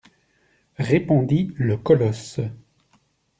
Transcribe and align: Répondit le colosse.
Répondit 0.79 1.51
le 1.59 1.77
colosse. 1.77 2.39